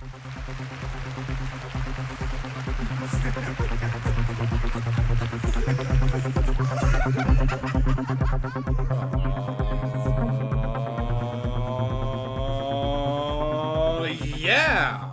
[0.00, 0.06] Oh,
[14.36, 15.10] yeah.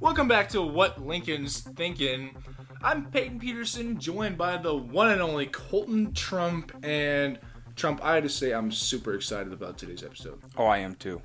[0.00, 2.34] Welcome back to What Lincoln's Thinking.
[2.82, 6.72] I'm Peyton Peterson, joined by the one and only Colton Trump.
[6.82, 7.38] And
[7.80, 10.38] Trump, I had to say, I'm super excited about today's episode.
[10.58, 11.22] Oh, I am too.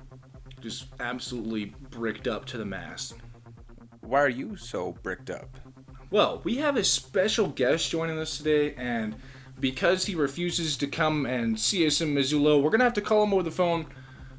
[0.62, 3.14] Just absolutely bricked up to the mast.
[4.00, 5.58] Why are you so bricked up?
[6.10, 9.16] Well, we have a special guest joining us today, and
[9.60, 13.22] because he refuses to come and see us in Missoula, we're gonna have to call
[13.24, 13.84] him over the phone.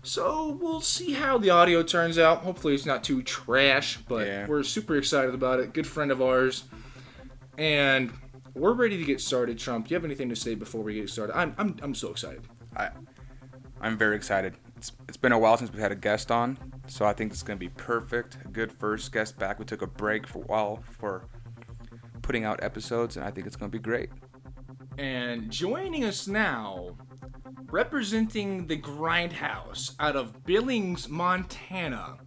[0.01, 2.39] So we'll see how the audio turns out.
[2.39, 4.47] Hopefully, it's not too trash, but Yeah.
[4.47, 5.71] we're super excited about it.
[5.71, 6.63] Good friend of ours,
[7.59, 8.11] and
[8.57, 9.57] we're ready to get started.
[9.57, 11.37] Trump, do you have anything to say before we get started?
[11.37, 12.41] I'm I'm, I'm so excited.
[12.75, 12.89] I,
[13.81, 14.55] I'm very excited.
[14.75, 16.57] It's, it's been a while since we had a guest on,
[16.87, 18.37] so I think it's gonna be perfect.
[18.45, 19.59] A good first guest back.
[19.59, 21.27] We took a break for a while for
[22.21, 24.09] putting out episodes, and I think it's gonna be great.
[24.97, 26.97] And joining us now,
[27.69, 32.17] representing the Grindhouse out of Billings, Montana.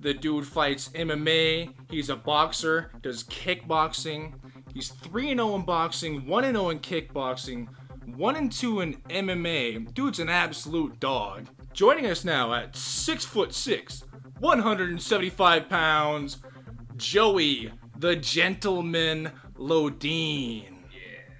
[0.00, 4.34] The dude fights MMA, he's a boxer, does kickboxing.
[4.74, 7.68] He's 3 0 in boxing, 1 0 in kickboxing,
[8.04, 9.92] 1 2 in MMA.
[9.94, 11.46] Dude's an absolute dog.
[11.72, 14.04] Joining us now at 6 foot 6,
[14.38, 16.38] 175 pounds,
[16.96, 20.84] Joey the Gentleman Lodine.
[20.90, 21.34] Yeah.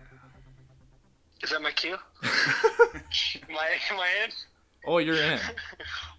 [1.42, 1.96] Is that my cue?
[2.22, 4.30] am I in?
[4.86, 5.40] Oh, you're in.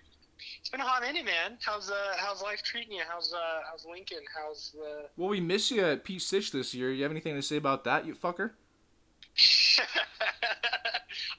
[0.72, 1.58] Been a hot minute, man.
[1.62, 3.04] How's uh how's life treating you?
[3.08, 4.24] How's uh how's Lincoln?
[4.34, 6.92] How's the Well, we miss you at Pete Stitch this year.
[6.92, 8.52] You have anything to say about that, you fucker?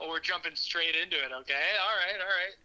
[0.01, 1.55] Oh, we're jumping straight into it, okay?
[1.81, 2.57] All right, all right.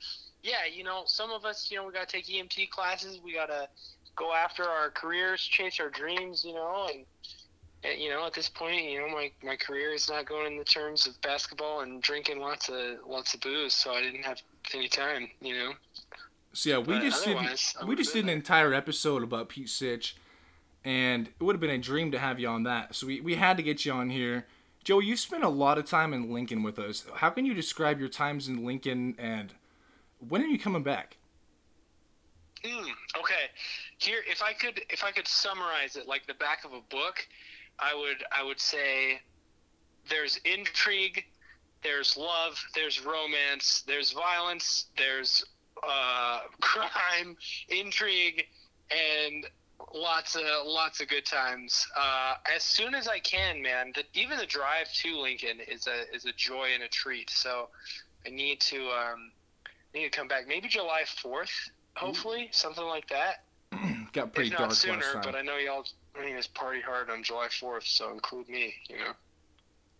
[0.42, 3.20] Yeah, you know, some of us, you know, we gotta take EMT classes.
[3.24, 3.70] We gotta
[4.16, 7.06] go after our careers, chase our dreams, you know, and,
[7.84, 10.58] and you know, at this point, you know, my, my career is not going in
[10.58, 14.42] the terms of basketball and drinking lots of lots of booze, so I didn't have
[14.74, 15.74] any time, you know.
[16.58, 17.38] So yeah, we But just did
[17.88, 20.16] we just did an entire episode about Pete Stitch,
[20.84, 22.96] and it would have been a dream to have you on that.
[22.96, 24.48] So we, we had to get you on here.
[24.84, 27.06] Joe, you spent a lot of time in Lincoln with us.
[27.14, 29.54] How can you describe your times in Lincoln and
[30.28, 31.18] when are you coming back?
[32.64, 33.52] Mm, okay.
[34.00, 37.28] Here, if I could, if I could summarize it like the back of a book,
[37.78, 39.22] I would, I would say,
[40.10, 41.24] there's intrigue,
[41.84, 45.46] there's love, there's romance, there's violence, there's
[45.84, 47.36] uh, crime,
[47.70, 48.46] intrigue,
[48.92, 49.46] and
[49.94, 51.88] lots of lots of good times.
[51.96, 53.92] Uh, as soon as I can, man.
[53.96, 57.30] The, even the drive to Lincoln is a is a joy and a treat.
[57.30, 57.70] So
[58.26, 59.32] I need to um,
[59.94, 60.48] need to come back.
[60.48, 61.52] Maybe July fourth,
[61.96, 63.44] hopefully, something like that.
[64.14, 65.22] Got pretty if dark not sooner, last time.
[65.24, 65.86] but I know y'all.
[66.20, 68.74] I mean, it's party hard on July fourth, so include me.
[68.90, 69.12] You know.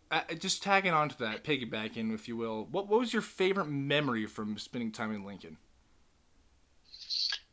[0.10, 2.68] Uh, just tagging on to that, piggybacking, if you will.
[2.72, 5.58] What what was your favorite memory from spending time in Lincoln?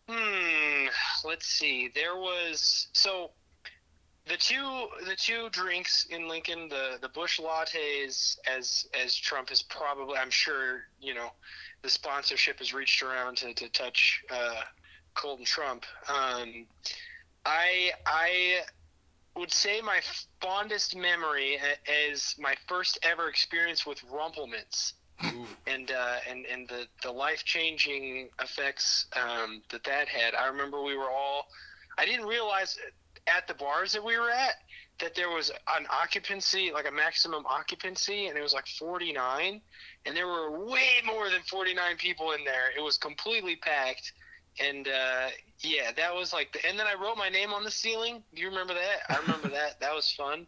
[0.09, 0.87] Hmm.
[1.25, 1.91] Let's see.
[1.95, 3.31] There was so
[4.27, 9.63] the two the two drinks in Lincoln, the the Busch lattes, as as Trump has
[9.63, 11.31] probably, I'm sure, you know,
[11.83, 14.63] the sponsorship has reached around to to touch uh,
[15.15, 15.85] Colton Trump.
[16.09, 16.67] Um,
[17.47, 18.61] I I
[19.37, 20.01] would say my
[20.41, 21.59] fondest memory
[22.09, 24.95] is my first ever experience with Rumple Minze
[25.67, 30.35] and uh, and and the the life changing effects um, that that had.
[30.35, 31.49] I remember we were all.
[31.99, 32.79] I didn't realize
[33.27, 34.57] at the bars that we were at
[35.01, 39.61] that there was an occupancy, like a maximum occupancy, and it was like 49,
[40.07, 42.71] and there were way more than 49 people in there.
[42.77, 44.13] It was completely packed,
[44.61, 45.29] and uh,
[45.61, 46.53] yeah, that was like.
[46.53, 48.23] The, and then I wrote my name on the ceiling.
[48.35, 49.01] Do you remember that?
[49.09, 49.81] I remember that.
[49.81, 50.47] That was fun.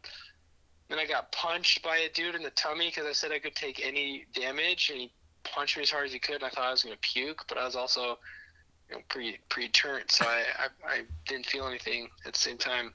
[0.88, 3.56] Then I got punched by a dude in the tummy because I said I could
[3.56, 5.12] take any damage, and he
[5.44, 6.36] punched me as hard as he could.
[6.36, 8.19] And I thought I was going to puke, but I was also
[8.88, 12.59] you know, pre pre turnt, so I, I I didn't feel anything at the same
[12.59, 12.92] time.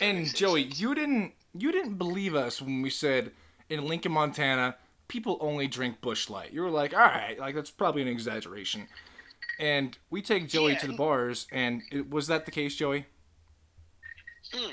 [0.00, 0.80] And Joey, sense.
[0.80, 3.30] you didn't you didn't believe us when we said
[3.70, 4.76] in Lincoln, Montana,
[5.08, 6.52] people only drink Busch Light.
[6.52, 8.88] You were like, all right, like that's probably an exaggeration.
[9.58, 10.78] And we take Joey Yeah.
[10.80, 13.06] to the bars, and it, was that the case, Joey?
[14.52, 14.72] Hmm.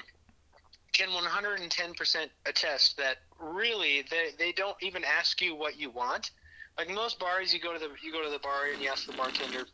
[0.94, 6.31] Can 110% attest that really they, they don't even ask you what you want.
[6.78, 9.06] Like most bars, you go to the you go to the bar and you ask
[9.06, 9.66] the bartender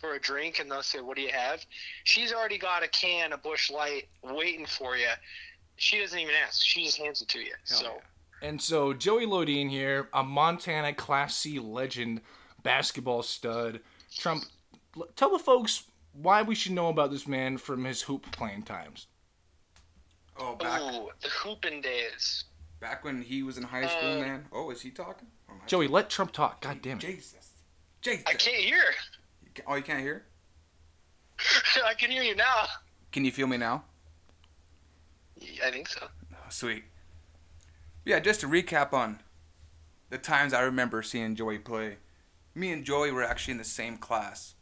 [0.00, 1.64] for a drink, and they'll say, "What do you have?"
[2.04, 5.08] She's already got a can of Busch Light waiting for you.
[5.76, 7.54] She doesn't even ask; she just hands it to you.
[7.64, 8.00] so
[8.42, 12.20] And so Joey Lodine here, a Montana Class C legend,
[12.62, 13.80] basketball stud.
[14.16, 14.44] Trump,
[15.16, 19.06] tell the folks why we should know about this man from his hoop playing times.
[20.40, 22.44] Oh, back Ooh, the hooping days.
[22.80, 24.46] back when he was in high school, Uh, man.
[24.52, 25.28] Oh, is he talking?
[25.46, 26.62] Or am I Joey, let Trump talk.
[26.62, 27.00] God damn it.
[27.00, 27.50] Jesus.
[28.00, 28.24] Jesus.
[28.26, 28.82] I can't hear.
[29.42, 30.24] You ca- Oh, you can't hear?
[31.84, 32.66] I can hear you now.
[33.12, 33.84] Can you feel me now?
[35.64, 36.06] I think so.
[36.32, 36.84] Oh, sweet.
[38.04, 39.20] Yeah, just to recap on
[40.08, 41.96] the times I remember seeing Joey play.
[42.54, 44.54] Me and Joey were actually in the same class.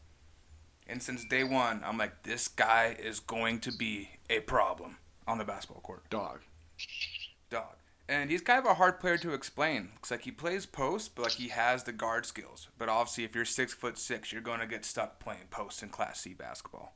[0.87, 4.97] And since day one, I'm like, this guy is going to be a problem
[5.29, 6.09] on the basketball court.
[6.11, 6.41] Dog.
[7.51, 7.77] Dog.
[8.09, 9.91] And he's kind of a hard player to explain.
[9.95, 12.69] Looks like he plays post, but like he has the guard skills.
[12.79, 15.91] But obviously, if you're six foot six, you're going to get stuck playing post in
[15.91, 16.95] Class C basketball.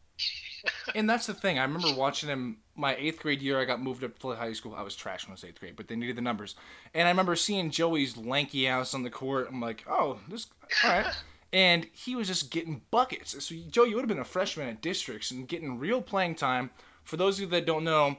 [0.95, 1.59] And that's the thing.
[1.59, 3.61] I remember watching him my eighth grade year.
[3.61, 4.75] I got moved up to high school.
[4.75, 6.55] I was trash when I was eighth grade, but they needed the numbers.
[6.95, 9.49] And I remember seeing Joey's lanky ass on the court.
[9.51, 10.47] I'm like, oh, this
[10.83, 11.07] all right.
[11.53, 13.45] And he was just getting buckets.
[13.45, 16.71] So Joe, you would have been a freshman at districts and getting real playing time.
[17.05, 18.17] For those of you that don't know,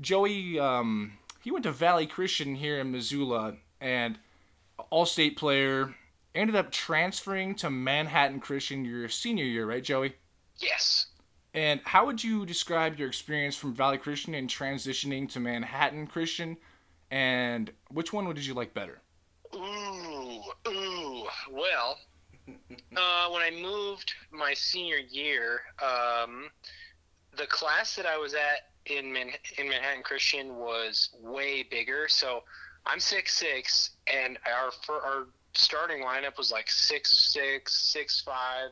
[0.00, 4.18] Joey, um, he went to Valley Christian here in Missoula, and
[4.90, 5.94] all-state player.
[6.34, 10.14] Ended up transferring to Manhattan Christian your senior year, right, Joey?
[10.58, 11.06] Yes.
[11.52, 16.56] And how would you describe your experience from Valley Christian and transitioning to Manhattan Christian?
[17.12, 19.00] And which one would you like better?
[19.54, 21.26] Ooh, ooh.
[21.52, 21.98] Well,
[22.48, 26.50] uh, when I moved my senior year, um,
[27.36, 32.08] the class that I was at in Man- in Manhattan Christian was way bigger.
[32.08, 32.42] So
[32.86, 38.70] I'm six six, and our our starting lineup was like six six, six five,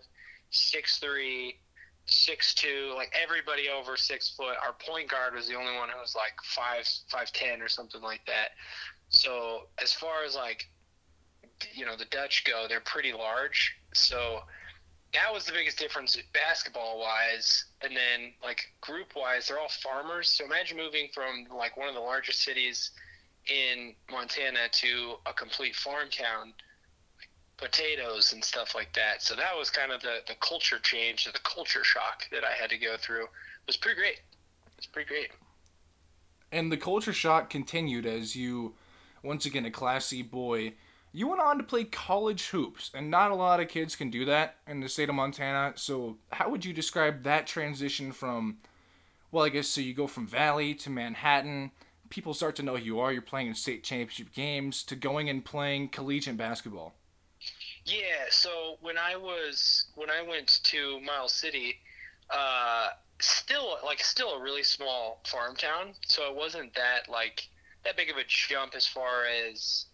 [0.50, 1.58] six three,
[2.06, 2.92] six two.
[2.94, 4.56] Like everybody over six foot.
[4.62, 8.02] Our point guard was the only one who was like five five ten or something
[8.02, 8.50] like that.
[9.08, 10.68] So as far as like
[11.72, 13.74] you know the Dutch go, they're pretty large.
[13.94, 14.40] So
[15.14, 17.66] that was the biggest difference basketball wise.
[17.82, 20.28] And then like group wise, they're all farmers.
[20.28, 22.92] So imagine moving from like one of the largest cities
[23.48, 26.54] in Montana to a complete farm town,
[27.18, 29.22] like potatoes and stuff like that.
[29.22, 32.70] So that was kind of the, the culture change, the culture shock that I had
[32.70, 33.24] to go through.
[33.24, 34.20] It was pretty great.
[34.78, 35.30] It's pretty great.
[36.50, 38.74] And the culture shock continued as you,
[39.22, 40.74] once again, a classy boy,
[41.12, 42.90] you went on to play college hoops.
[42.94, 45.74] And not a lot of kids can do that in the state of Montana.
[45.76, 48.58] So, how would you describe that transition from,
[49.30, 51.70] well, I guess, so you go from Valley to Manhattan,
[52.08, 55.28] people start to know who you are, you're playing in state championship games, to going
[55.28, 56.94] and playing collegiate basketball?
[57.84, 61.78] Yeah, so when I was when I went to Miles City,
[62.30, 67.48] uh, still like still a really small farm town, so it wasn't that like
[67.84, 69.86] that big of a jump as far as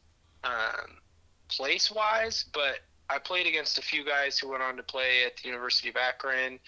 [0.45, 0.99] um,
[1.49, 2.81] place wise, but
[3.11, 5.97] I played against a few guys who went on to play at the University of
[5.97, 6.59] Akron,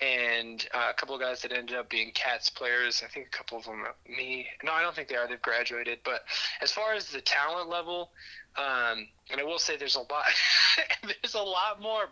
[0.00, 3.02] and uh, a couple of guys that ended up being Cats players.
[3.04, 4.46] I think a couple of them, me.
[4.64, 5.28] No, I don't think they are.
[5.28, 5.98] They've graduated.
[6.02, 6.24] But
[6.62, 8.10] as far as the talent level,
[8.56, 10.24] um, and I will say there's a lot,
[11.02, 12.04] there's a lot more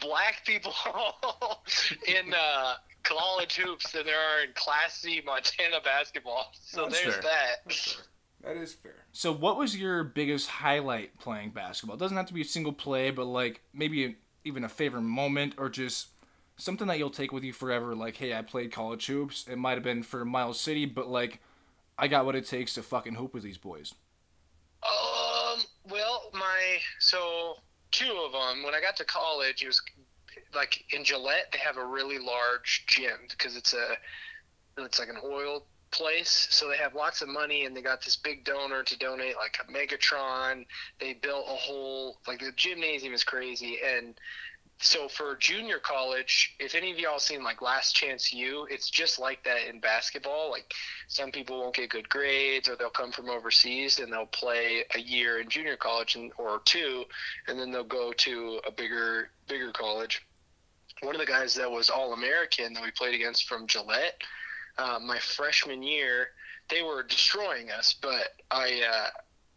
[0.00, 0.72] black people
[2.06, 6.46] in uh, college hoops than there are in Class C Montana basketball.
[6.54, 7.22] So That's there's fair.
[7.22, 7.96] that.
[8.42, 9.04] That is fair.
[9.12, 11.96] So, what was your biggest highlight playing basketball?
[11.96, 15.54] It doesn't have to be a single play, but like maybe even a favorite moment
[15.58, 16.08] or just
[16.56, 17.94] something that you'll take with you forever.
[17.94, 19.46] Like, hey, I played college hoops.
[19.48, 21.40] It might have been for Miles City, but like,
[21.98, 23.94] I got what it takes to fucking hoop with these boys.
[24.82, 25.60] Um.
[25.90, 27.56] Well, my so
[27.90, 28.62] two of them.
[28.62, 29.82] When I got to college, it was
[30.54, 31.48] like in Gillette.
[31.52, 33.96] They have a really large gym because it's a
[34.76, 36.48] it's like an oil place.
[36.50, 39.58] So they have lots of money, and they got this big donor to donate like
[39.62, 40.66] a Megatron.
[41.00, 44.14] They built a whole like the gymnasium is crazy, and
[44.80, 49.18] so for junior college, if any of y'all seen like Last Chance U, it's just
[49.18, 50.50] like that in basketball.
[50.50, 50.72] Like
[51.08, 55.00] some people won't get good grades, or they'll come from overseas and they'll play a
[55.00, 57.04] year in junior college and, or two,
[57.48, 60.24] and then they'll go to a bigger bigger college.
[61.02, 64.22] One of the guys that was All American that we played against from Gillette,
[64.78, 66.28] uh, my freshman year,
[66.68, 68.82] they were destroying us, but I.
[68.90, 69.08] Uh,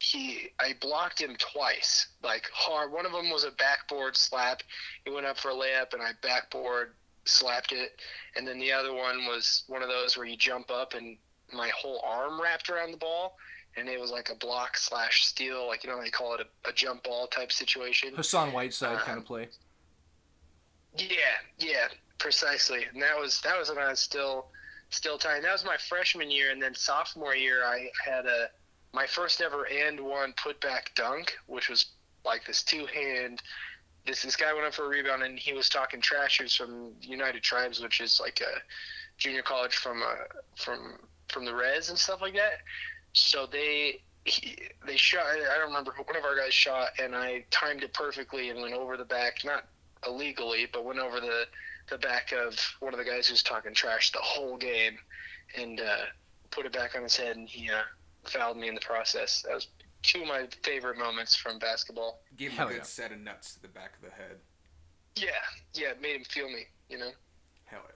[0.04, 2.92] he I blocked him twice, like hard.
[2.92, 4.63] One of them was a backboard slap.
[5.06, 8.00] He went up for a layup, and I backboard slapped it.
[8.36, 11.18] And then the other one was one of those where you jump up and
[11.54, 13.38] my whole arm wrapped around the ball,
[13.78, 16.70] and it was like a block slash steal, like you know they call it a,
[16.70, 18.13] a jump ball type situation.
[18.16, 19.50] Hassan Whiteside kind of play.
[20.98, 21.16] Yeah,
[21.60, 21.88] yeah,
[22.18, 22.86] precisely.
[22.94, 24.48] And that was that was when I was still
[24.91, 25.41] still tiny.
[25.41, 28.50] That was my freshman year, and then sophomore year I had a
[28.93, 31.88] my first ever and one put back dunk, which was
[32.24, 33.41] like this two hand
[34.05, 36.38] this this guy went up for a rebound and he was talking trash.
[36.38, 38.60] He was from United Tribes, which is like a
[39.17, 40.15] junior college from uh,
[40.55, 40.98] from
[41.29, 42.60] from the Res and stuff like that.
[43.13, 45.25] So they he, they shot.
[45.25, 48.74] I don't remember one of our guys shot, and I timed it perfectly and went
[48.74, 49.65] over the back, not
[50.05, 51.46] illegally, but went over the
[51.89, 54.98] the back of one of the guys who's talking trash the whole game,
[55.58, 56.05] and uh,
[56.51, 57.81] put it back on his head, and he uh,
[58.24, 59.41] fouled me in the process.
[59.41, 59.67] That was
[60.03, 62.22] two of my favorite moments from basketball.
[62.38, 62.84] Give him Hell a good yeah.
[62.84, 64.38] set of nuts to the back of the head.
[65.15, 65.29] Yeah,
[65.74, 66.65] yeah, it made him feel me.
[66.89, 67.12] You know.
[67.65, 67.96] Hell yeah.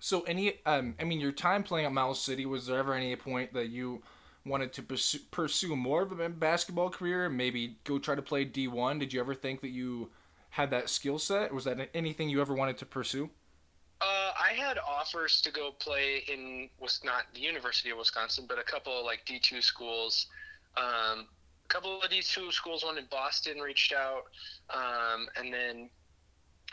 [0.00, 3.16] So any, um, I mean, your time playing at Miles City was there ever any
[3.16, 4.02] point that you
[4.46, 8.44] wanted to pursue, pursue more of a basketball career and maybe go try to play
[8.44, 8.98] D one?
[8.98, 10.10] Did you ever think that you
[10.50, 11.52] had that skill set?
[11.52, 13.30] Was that anything you ever wanted to pursue?
[14.00, 18.58] Uh, I had offers to go play in was not the University of Wisconsin, but
[18.58, 20.26] a couple of like D two schools.
[20.76, 21.26] Um,
[21.64, 22.84] a couple of D two schools.
[22.84, 24.24] One in Boston reached out,
[24.70, 25.90] um, and then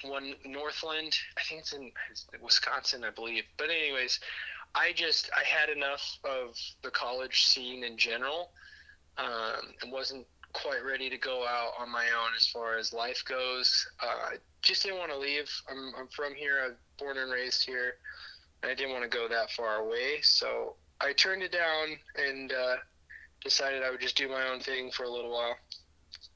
[0.03, 1.17] one Northland.
[1.37, 1.91] I think it's in
[2.41, 3.43] Wisconsin, I believe.
[3.57, 4.19] But anyways,
[4.75, 8.51] I just I had enough of the college scene in general,
[9.17, 10.27] um, and wasn't
[10.61, 13.87] quite ready to go out on my own as far as life goes.
[14.01, 15.49] Uh, I just didn't want to leave.
[15.69, 16.61] I'm, I'm from here.
[16.65, 17.95] I'm born and raised here.
[18.63, 20.21] And I didn't want to go that far away.
[20.21, 22.75] So I turned it down and uh,
[23.43, 25.55] decided I would just do my own thing for a little while.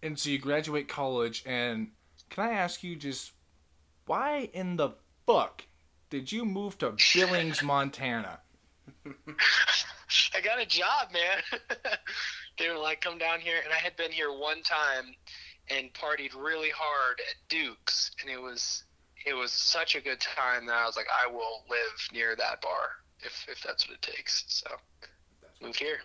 [0.04, 1.90] And so you graduate college, and
[2.30, 3.32] can I ask you just
[4.06, 4.92] why in the
[5.26, 5.66] fuck
[6.10, 8.40] did you move to Billings, Montana?
[10.36, 11.60] I got a job, man.
[12.60, 13.62] they were like, come down here.
[13.64, 15.16] And I had been here one time
[15.70, 18.12] and partied really hard at Duke's.
[18.22, 18.84] And it was
[19.26, 22.62] it was such a good time that I was like, I will live near that
[22.62, 22.90] bar
[23.22, 24.46] if, if that's what it takes.
[24.48, 24.70] So
[25.62, 26.00] moved here.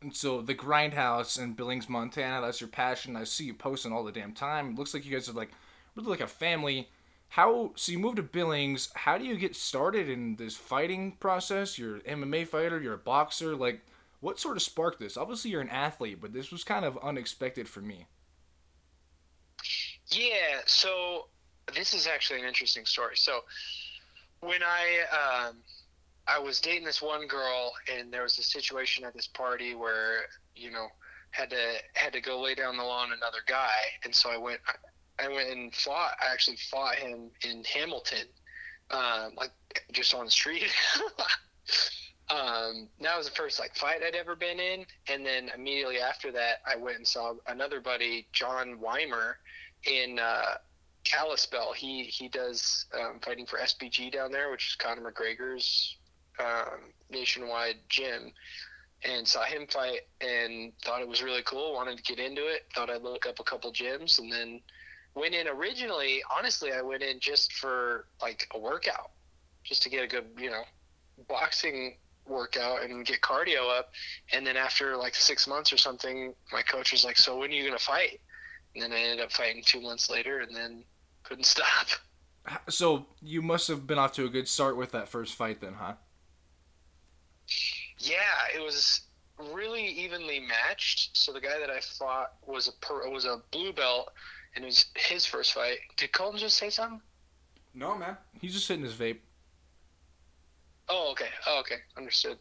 [0.00, 3.16] And so the Grindhouse in Billings, Montana, that's your passion.
[3.16, 4.70] I see you posting all the damn time.
[4.70, 5.50] It looks like you guys are like
[5.94, 6.88] really like a family.
[7.28, 11.78] How so you moved to Billings, how do you get started in this fighting process?
[11.78, 13.80] You're an MMA fighter, you're a boxer, like
[14.22, 15.16] what sort of sparked this?
[15.16, 18.06] Obviously you're an athlete, but this was kind of unexpected for me.
[20.12, 21.26] Yeah, so
[21.74, 23.16] this is actually an interesting story.
[23.16, 23.40] So
[24.40, 25.56] when I um,
[26.28, 30.26] I was dating this one girl, and there was a situation at this party where
[30.54, 30.86] you know
[31.32, 33.70] had to had to go lay down the law on another guy,
[34.04, 34.60] and so I went
[35.18, 36.12] I went and fought.
[36.22, 38.28] I actually fought him in Hamilton,
[38.92, 39.50] um, like
[39.90, 40.70] just on the street.
[42.32, 46.32] um, that was the first like fight I'd ever been in, and then immediately after
[46.32, 49.36] that, I went and saw another buddy, John Weimer,
[49.84, 50.54] in uh,
[51.04, 51.74] Kalispell.
[51.74, 55.96] He he does um, fighting for SBG down there, which is Conor McGregor's
[56.40, 58.32] um, nationwide gym.
[59.04, 61.72] And saw him fight and thought it was really cool.
[61.72, 62.66] Wanted to get into it.
[62.72, 64.60] Thought I'd look up a couple gyms, and then
[65.16, 66.22] went in originally.
[66.34, 69.10] Honestly, I went in just for like a workout,
[69.64, 70.62] just to get a good you know
[71.28, 71.96] boxing
[72.26, 73.92] workout and get cardio up.
[74.32, 77.54] And then after like six months or something, my coach was like, "So when are
[77.54, 78.20] you gonna fight?"
[78.74, 80.84] And then I ended up fighting two months later, and then
[81.22, 81.88] couldn't stop.
[82.68, 85.74] So you must have been off to a good start with that first fight then,
[85.74, 85.94] huh?
[87.98, 88.16] Yeah,
[88.54, 89.02] it was
[89.38, 91.16] really evenly matched.
[91.16, 94.12] So the guy that I fought was a per, was a blue belt,
[94.54, 95.78] and it was his first fight.
[95.96, 97.00] Did Colton just say something?
[97.74, 98.16] No, man.
[98.40, 99.18] He's just hitting his vape.
[100.92, 101.28] Oh, okay.
[101.46, 101.76] Oh, okay.
[101.96, 102.36] Understood.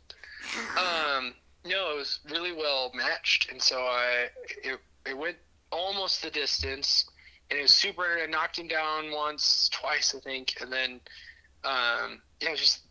[0.77, 4.27] Um, no, it was really well matched, and so I
[4.63, 5.37] it, it went
[5.71, 7.05] almost the distance,
[7.49, 8.19] and it was super.
[8.21, 10.99] I knocked him down once, twice, I think, and then
[11.63, 12.81] um, yeah, just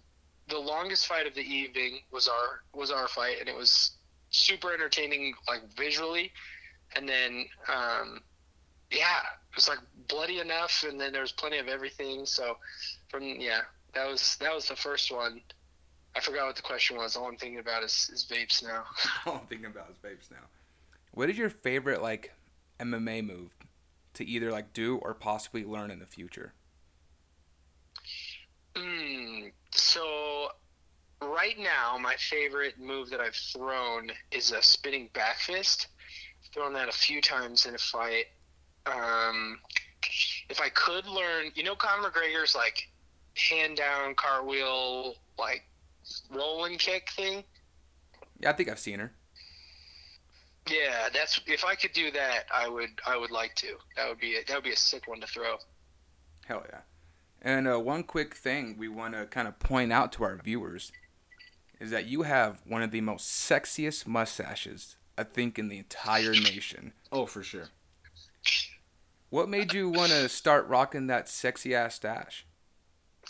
[0.48, 3.92] the longest fight of the evening was our was our fight, and it was
[4.30, 6.32] super entertaining, like visually,
[6.96, 8.20] and then um,
[8.90, 9.18] yeah,
[9.50, 12.24] it was like bloody enough, and then there was plenty of everything.
[12.24, 12.56] So
[13.10, 13.60] from yeah,
[13.94, 15.40] that was that was the first one.
[16.14, 17.16] I forgot what the question was.
[17.16, 18.84] All I'm thinking about is, is vapes now.
[19.26, 20.46] All I'm thinking about is vapes now.
[21.12, 22.32] What is your favorite like
[22.78, 23.50] MMA move
[24.14, 26.52] to either like do or possibly learn in the future?
[28.74, 30.48] Mm, so
[31.22, 35.88] right now, my favorite move that I've thrown is a spinning back fist.
[36.52, 38.26] Thrown that a few times in a fight.
[38.86, 39.60] Um,
[40.48, 42.89] if I could learn, you know, Conor McGregor's like
[43.34, 45.62] hand down cartwheel, like
[46.30, 47.44] rolling kick thing.
[48.38, 49.12] Yeah, I think I've seen her.
[50.68, 52.90] Yeah, that's if I could do that, I would.
[53.06, 53.76] I would like to.
[53.96, 55.56] That would be a, that would be a sick one to throw.
[56.46, 56.80] Hell yeah.
[57.42, 60.92] And uh, one quick thing we want to kind of point out to our viewers
[61.80, 66.32] is that you have one of the most sexiest mustaches I think in the entire
[66.32, 66.92] nation.
[67.10, 67.68] Oh, for sure.
[69.30, 72.46] What made you want to start rocking that sexy ass stash?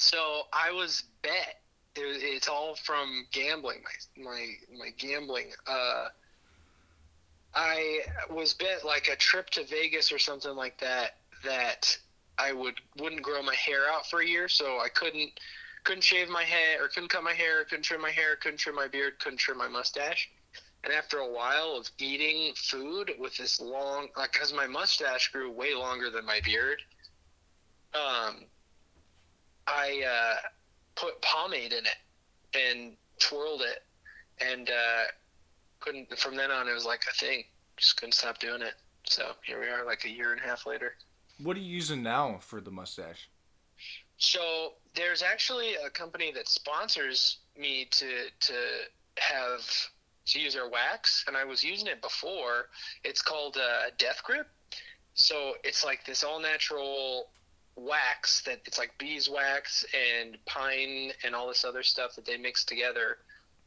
[0.01, 1.61] So I was bet.
[1.95, 3.83] It, it's all from gambling.
[4.17, 4.47] My my
[4.79, 5.51] my gambling.
[5.67, 6.07] Uh,
[7.55, 11.17] I was bet like a trip to Vegas or something like that.
[11.45, 11.99] That
[12.39, 15.39] I would wouldn't grow my hair out for a year, so I couldn't
[15.85, 18.77] couldn't shave my head or couldn't cut my hair, couldn't trim my hair, couldn't trim
[18.77, 20.31] my beard, couldn't trim my mustache.
[20.83, 25.51] And after a while of eating food with this long, like, because my mustache grew
[25.51, 26.81] way longer than my beard,
[27.95, 28.45] um,
[29.71, 30.37] I uh,
[30.97, 31.97] put pomade in it
[32.55, 33.85] and twirled it,
[34.41, 35.05] and uh,
[35.81, 36.19] couldn't.
[36.19, 37.45] From then on, it was like a thing.
[37.77, 38.75] Just couldn't stop doing it.
[39.05, 40.95] So here we are, like a year and a half later.
[41.43, 43.29] What are you using now for the mustache?
[44.19, 48.09] So there's actually a company that sponsors me to
[48.41, 48.55] to
[49.19, 49.61] have
[50.27, 52.69] to use their wax, and I was using it before.
[53.05, 54.49] It's called uh, Death Grip.
[55.15, 57.29] So it's like this all natural
[57.87, 62.65] wax that it's like beeswax and pine and all this other stuff that they mix
[62.65, 63.19] together,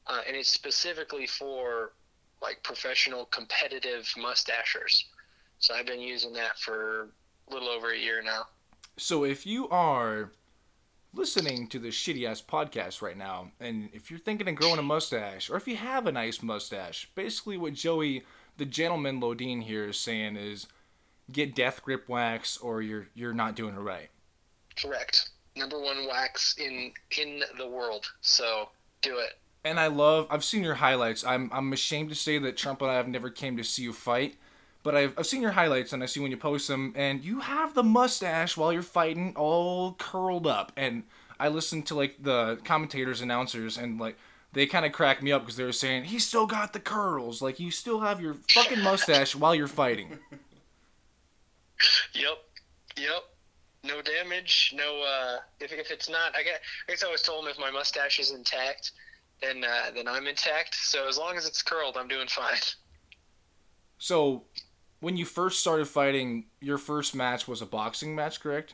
[0.08, 1.94] uh, and it's specifically for
[2.42, 5.06] like professional competitive mustachers.
[5.60, 7.10] So I've been using that for
[7.50, 8.44] a little over a year now.
[8.98, 10.32] So if you are
[11.14, 14.84] listening to this shitty ass podcast right now, and if you're thinking of growing a
[14.84, 18.24] mustache, or if you have a nice mustache, basically what Joey,
[18.58, 20.68] the gentleman Lodine here, is saying is
[21.32, 24.10] get death grip wax, or you're you're not doing it right.
[24.80, 25.30] Correct.
[25.56, 28.06] Number one wax in in the world.
[28.22, 28.70] So
[29.02, 29.40] do it.
[29.66, 30.28] And I love.
[30.30, 31.24] I've seen your highlights.
[31.24, 33.94] I'm I'm ashamed to say that Trump and I have never came to see you
[33.94, 34.36] fight.
[34.84, 37.40] But I've, I've seen your highlights and I see when you post them, and you
[37.40, 40.74] have the mustache while you're fighting all curled up.
[40.76, 41.04] And
[41.40, 44.18] I listened to like the commentators, announcers, and like
[44.52, 47.42] they kind of cracked me up because they were saying he still got the curls.
[47.42, 50.20] Like you still have your fucking mustache while you're fighting.
[52.14, 52.38] Yep.
[52.98, 53.24] Yep.
[53.84, 54.74] No damage.
[54.76, 55.02] No.
[55.02, 57.72] Uh, if, if it's not, I guess, I guess I always told him if my
[57.72, 58.92] mustache is intact,
[59.42, 60.76] then uh, then I'm intact.
[60.76, 62.58] So as long as it's curled, I'm doing fine.
[63.98, 64.44] So
[65.00, 68.74] when you first started fighting, your first match was a boxing match, correct?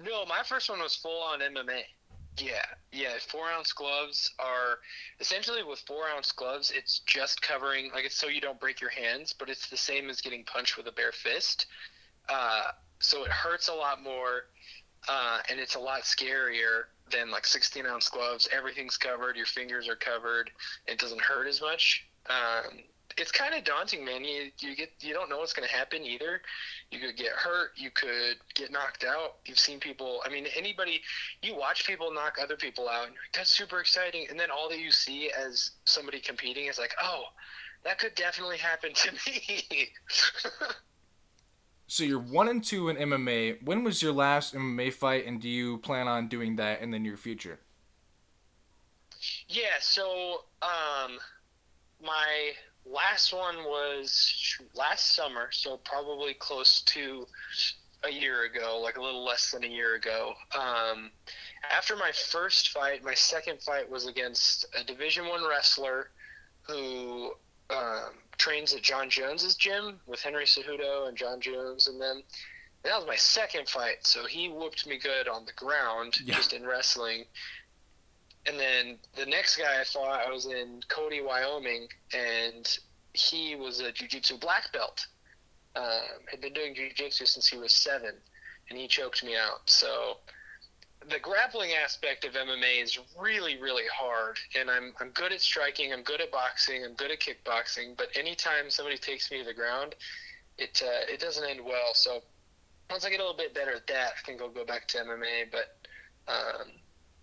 [0.00, 1.82] No, my first one was full on MMA.
[2.40, 3.14] Yeah, yeah.
[3.28, 4.78] Four ounce gloves are
[5.18, 6.72] essentially with four ounce gloves.
[6.74, 10.08] It's just covering like it's so you don't break your hands, but it's the same
[10.08, 11.66] as getting punched with a bare fist.
[12.28, 14.44] Uh, so it hurts a lot more,
[15.08, 18.48] uh, and it's a lot scarier than like 16 ounce gloves.
[18.52, 19.36] Everything's covered.
[19.36, 20.50] Your fingers are covered.
[20.86, 22.06] It doesn't hurt as much.
[22.28, 22.82] Um,
[23.16, 24.24] it's kind of daunting, man.
[24.24, 26.40] You you get you don't know what's going to happen either.
[26.90, 27.70] You could get hurt.
[27.76, 29.36] You could get knocked out.
[29.44, 30.20] You've seen people.
[30.24, 31.00] I mean, anybody.
[31.42, 34.26] You watch people knock other people out, and like, that's super exciting.
[34.30, 37.24] And then all that you see as somebody competing is like, oh,
[37.84, 39.88] that could definitely happen to me.
[41.88, 43.64] so you're one and two in MMA.
[43.64, 46.98] When was your last MMA fight, and do you plan on doing that in the
[46.98, 47.58] near future?
[49.48, 49.78] Yeah.
[49.80, 51.18] So um,
[52.04, 52.52] my
[52.84, 57.26] last one was last summer, so probably close to
[58.04, 60.34] a year ago, like a little less than a year ago.
[60.54, 61.10] Um,
[61.74, 66.10] after my first fight, my second fight was against a Division One wrestler
[66.62, 67.32] who
[67.70, 72.22] um, trains at Jon Jones's gym with Henry Cejudo and Jon Jones and them.
[72.84, 76.36] And that was my second fight, so he whooped me good on the ground, yeah.
[76.36, 77.24] just in wrestling.
[78.46, 82.78] And then the next guy I fought, I was in Cody, Wyoming, and
[83.12, 85.06] he was a jiu-jitsu black belt.
[85.74, 88.14] Um, had been doing jiu-jitsu since he was seven,
[88.70, 89.68] and he choked me out.
[89.68, 90.18] So
[91.08, 94.38] the grappling aspect of MMA is really, really hard.
[94.58, 95.92] And I'm, I'm good at striking.
[95.92, 96.84] I'm good at boxing.
[96.84, 97.96] I'm good at kickboxing.
[97.96, 99.94] But anytime somebody takes me to the ground,
[100.58, 101.94] it uh, it doesn't end well.
[101.94, 102.20] So
[102.90, 104.98] once I get a little bit better at that, I think I'll go back to
[104.98, 105.50] MMA.
[105.52, 105.76] But
[106.26, 106.68] um,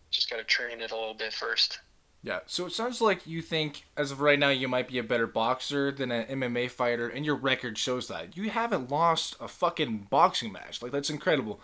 [0.10, 1.80] just got to train it a little bit first.
[2.24, 5.04] Yeah, so it sounds like you think, as of right now, you might be a
[5.04, 8.36] better boxer than an MMA fighter, and your record shows that.
[8.36, 10.82] You haven't lost a fucking boxing match.
[10.82, 11.60] Like, that's incredible.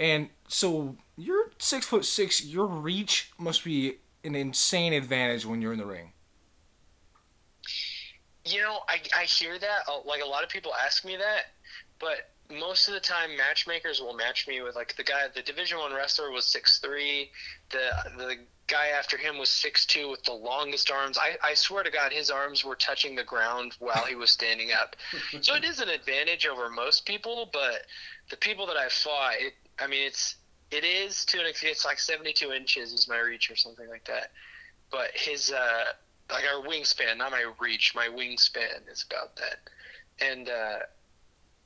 [0.00, 5.74] And so, you're six foot six, your reach must be an insane advantage when you're
[5.74, 6.12] in the ring.
[8.46, 9.80] You know, I, I hear that.
[9.86, 11.52] Uh, like, a lot of people ask me that,
[11.98, 15.78] but most of the time matchmakers will match me with like the guy the division
[15.78, 17.30] one wrestler was six three
[17.70, 18.36] the the
[18.66, 22.12] guy after him was six two with the longest arms I, I swear to god
[22.12, 24.96] his arms were touching the ground while he was standing up
[25.40, 27.82] so it is an advantage over most people but
[28.30, 30.36] the people that i fought it i mean it's
[30.70, 34.04] it is to an extent it's like 72 inches is my reach or something like
[34.04, 34.30] that
[34.90, 35.84] but his uh
[36.30, 39.58] like our wingspan not my reach my wingspan is about that
[40.20, 40.78] and uh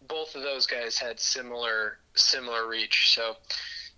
[0.08, 3.14] both of those guys had similar similar reach.
[3.14, 3.36] So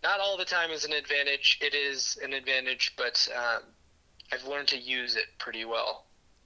[0.02, 1.58] not all the time is an advantage.
[1.60, 3.62] It is an advantage, but um,
[4.32, 6.04] I've learned to use it pretty well.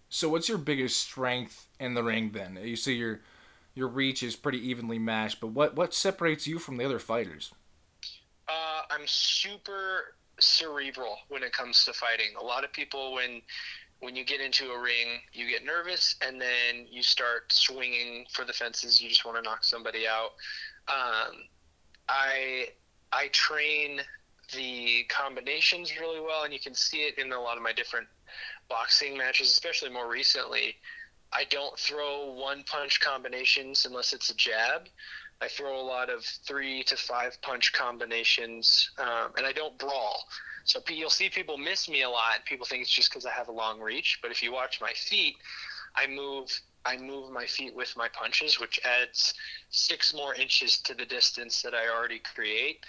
[0.08, 2.58] So what's your biggest strength in the ring then?
[2.62, 3.20] You see your
[3.74, 7.52] your reach is pretty evenly matched, but what what separates you from the other fighters?
[8.50, 12.34] Uh, I'm super cerebral when it comes to fighting.
[12.40, 13.42] A lot of people when
[14.00, 18.46] when you get into a ring, you get nervous and then you start swinging for
[18.46, 19.00] the fences.
[19.00, 20.30] You just want to knock somebody out.
[20.88, 21.36] Um,
[22.08, 22.68] I
[23.12, 24.00] I train
[24.54, 28.08] the combinations really well, and you can see it in a lot of my different
[28.68, 30.76] boxing matches, especially more recently.
[31.32, 34.88] I don't throw one punch combinations unless it's a jab.
[35.42, 40.24] I throw a lot of three to five punch combinations, um, and I don't brawl.
[40.64, 42.44] So you'll see people miss me a lot.
[42.44, 44.92] People think it's just because I have a long reach, but if you watch my
[44.92, 45.36] feet,
[45.96, 46.50] I move
[46.86, 49.34] I move my feet with my punches, which adds
[49.68, 52.86] six more inches to the distance that I already create.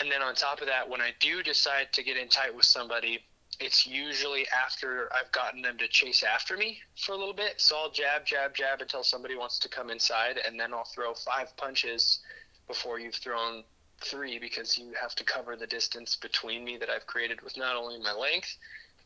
[0.00, 2.66] And then on top of that, when I do decide to get in tight with
[2.66, 3.24] somebody,
[3.60, 7.60] it's usually after I've gotten them to chase after me for a little bit.
[7.60, 11.12] So I'll jab, jab, jab until somebody wants to come inside, and then I'll throw
[11.12, 12.20] five punches
[12.66, 13.62] before you've thrown
[14.00, 17.76] three because you have to cover the distance between me that I've created with not
[17.76, 18.56] only my length,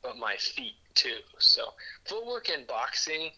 [0.02, 1.18] but my feet too.
[1.38, 1.72] So
[2.04, 3.30] footwork and boxing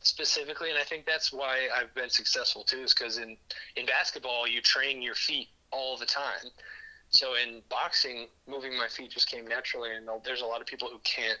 [0.00, 3.36] specifically, and I think that's why I've been successful too, is because in,
[3.76, 6.50] in basketball, you train your feet all the time.
[7.14, 10.88] So in boxing, moving my feet just came naturally, and there's a lot of people
[10.88, 11.38] who can't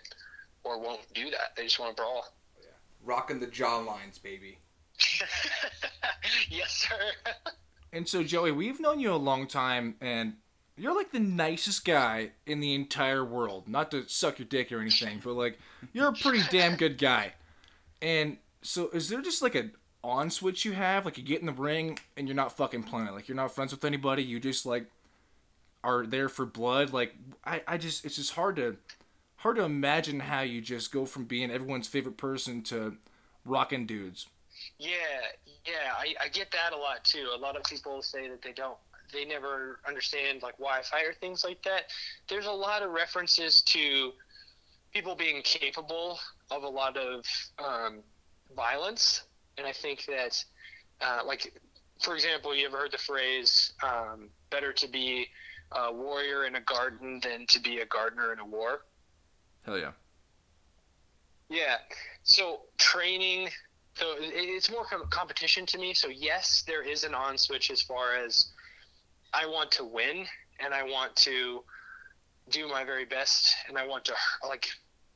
[0.62, 1.56] or won't do that.
[1.56, 2.32] They just want to brawl.
[2.60, 2.68] Yeah.
[3.02, 4.58] Rocking the jaw lines, baby.
[6.48, 7.42] yes, sir.
[7.92, 10.34] and so, Joey, we've known you a long time, and
[10.76, 13.66] you're like the nicest guy in the entire world.
[13.66, 15.58] Not to suck your dick or anything, but like
[15.92, 17.32] you're a pretty damn good guy.
[18.00, 19.72] And so, is there just like an
[20.04, 21.04] on switch you have?
[21.04, 23.08] Like you get in the ring and you're not fucking playing.
[23.08, 24.22] Like you're not friends with anybody.
[24.22, 24.86] You just like
[25.84, 26.92] are there for blood.
[26.92, 28.76] Like I, I just it's just hard to
[29.36, 32.96] hard to imagine how you just go from being everyone's favorite person to
[33.44, 34.26] rocking dudes.
[34.78, 34.88] Yeah,
[35.66, 37.28] yeah, I, I get that a lot too.
[37.34, 38.78] A lot of people say that they don't
[39.12, 41.84] they never understand like why I fire things like that.
[42.28, 44.12] There's a lot of references to
[44.92, 46.18] people being capable
[46.50, 47.24] of a lot of
[47.58, 48.00] um,
[48.56, 49.24] violence,
[49.58, 50.42] and I think that,
[51.00, 51.52] uh, like,
[52.00, 55.28] for example, you ever heard the phrase um, "better to be
[55.74, 58.82] a warrior in a garden than to be a gardener in a war.
[59.64, 59.92] Hell yeah.
[61.48, 61.76] Yeah.
[62.22, 63.48] So training,
[63.94, 65.94] so it's more competition to me.
[65.94, 68.48] So yes, there is an on switch as far as
[69.32, 70.26] I want to win
[70.60, 71.64] and I want to
[72.50, 74.14] do my very best and I want to
[74.46, 74.68] like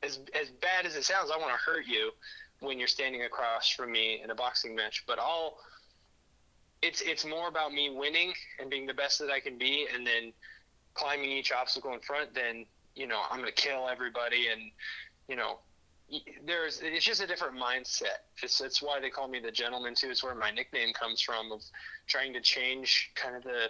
[0.03, 2.11] as as bad as it sounds, I want to hurt you
[2.59, 5.03] when you're standing across from me in a boxing match.
[5.07, 5.57] But I'll
[6.81, 10.05] it's it's more about me winning and being the best that I can be, and
[10.05, 10.33] then
[10.93, 12.33] climbing each obstacle in front.
[12.33, 12.65] Then
[12.95, 14.71] you know I'm gonna kill everybody, and
[15.27, 15.59] you know
[16.45, 18.23] there's it's just a different mindset.
[18.41, 20.09] It's it's why they call me the gentleman too.
[20.09, 21.61] It's where my nickname comes from of
[22.07, 23.67] trying to change kind of the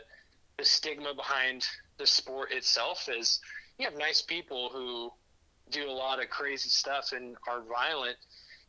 [0.58, 1.66] the stigma behind
[1.98, 3.10] the sport itself.
[3.10, 3.40] Is
[3.78, 5.12] you have nice people who
[5.72, 8.18] do a lot of crazy stuff and are violent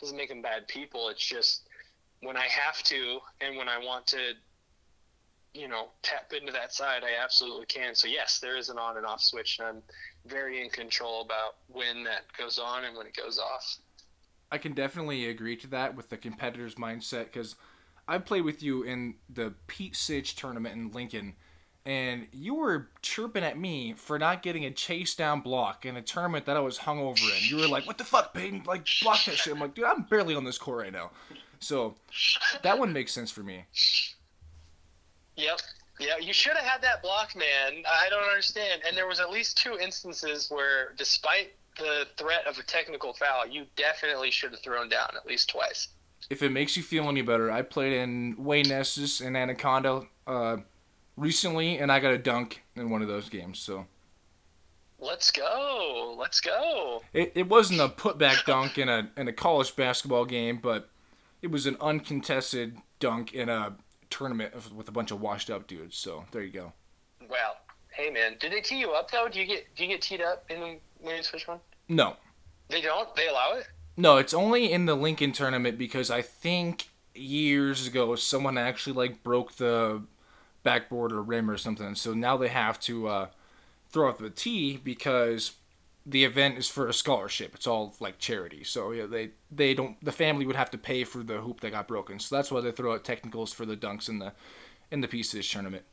[0.01, 1.09] doesn't make them bad people.
[1.11, 1.69] It's just
[2.21, 4.33] when I have to and when I want to,
[5.55, 7.95] you know, tap into that side, I absolutely can.
[7.95, 9.83] So yes, there is an on and off switch, and I'm
[10.27, 13.79] very in control about when that goes on and when it goes off.
[14.53, 17.55] I can definitely agree to that with the competitor's mindset because
[18.07, 21.37] I played with you in the Pete Sitch tournament in Lincoln,
[21.87, 26.03] and you were chirping at me for not getting a chase down block in a
[26.03, 27.49] tournament that I was hungover in.
[27.49, 28.65] You were like, "What the fuck, Peyton?
[28.67, 31.13] Like, block that shit." I'm like, "Dude, I'm barely on this court right now."
[31.61, 31.95] So
[32.63, 33.65] that one makes sense for me.
[35.37, 35.61] Yep.
[35.99, 37.85] Yeah, you should have had that block, man.
[37.87, 38.83] I don't understand.
[38.87, 43.47] And there was at least two instances where, despite the threat of a technical foul,
[43.47, 45.89] you definitely should have thrown down at least twice.
[46.31, 50.59] If it makes you feel any better, I played in Wayne Estes and Anaconda uh,
[51.17, 53.59] recently, and I got a dunk in one of those games.
[53.59, 53.87] So.
[54.99, 56.15] Let's go!
[56.19, 57.03] Let's go!
[57.13, 60.91] It, it wasn't a putback dunk in a in a college basketball game, but
[61.43, 63.77] it was an uncontested dunk in a
[64.11, 65.97] tournament with a bunch of washed up dudes.
[65.97, 66.73] So there you go.
[67.29, 67.53] Wow.
[67.91, 69.29] Hey man, did they tee you up though?
[69.29, 71.61] Do you get do you get teed up in the women's switch one?
[71.89, 72.17] No.
[72.69, 73.15] They don't.
[73.17, 73.67] They allow it.
[73.97, 79.23] No, it's only in the Lincoln tournament because I think years ago someone actually like
[79.23, 80.03] broke the
[80.63, 81.95] backboard or rim or something.
[81.95, 83.27] So now they have to uh,
[83.91, 85.53] throw out the tee because
[86.07, 87.55] the event is for a scholarship.
[87.55, 88.65] It's all like charity.
[88.65, 91.71] So yeah, they they don't the family would have to pay for the hoop that
[91.71, 92.19] got broken.
[92.19, 94.33] So that's why they throw out technicals for the dunks in the
[94.91, 95.85] in the pieces tournament.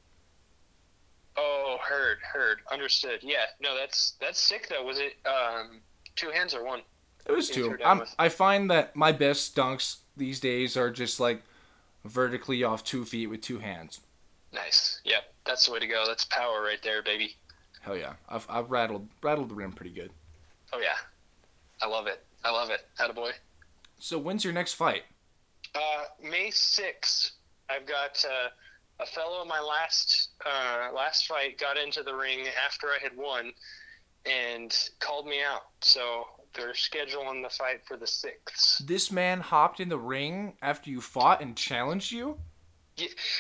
[1.38, 3.20] Oh, heard, heard, understood.
[3.22, 4.84] Yeah, no, that's that's sick though.
[4.84, 5.82] Was it um,
[6.16, 6.82] two hands or one?
[7.28, 7.78] It was two.
[7.86, 8.04] I'm.
[8.18, 11.44] I find that my best dunks these days are just like
[12.06, 14.00] vertically off two feet with two hands.
[14.54, 15.02] Nice.
[15.04, 16.06] Yep, that's the way to go.
[16.08, 17.36] That's power right there, baby.
[17.88, 20.12] Hell yeah, I've, I've rattled rattled the rim pretty good.
[20.74, 20.98] Oh yeah,
[21.82, 22.22] I love it.
[22.44, 22.82] I love it.
[23.00, 23.32] Attaboy.
[23.98, 25.04] So when's your next fight?
[25.74, 27.32] Uh, May 6th,
[27.70, 28.50] I've got uh,
[29.00, 33.16] a fellow in my last uh, last fight got into the ring after I had
[33.16, 33.54] won
[34.26, 35.68] and called me out.
[35.80, 38.86] So they're scheduling the fight for the 6th.
[38.86, 42.38] This man hopped in the ring after you fought and challenged you.